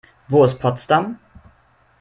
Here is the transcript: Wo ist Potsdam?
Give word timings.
Wo 0.29 0.43
ist 0.45 0.57
Potsdam? 0.59 1.19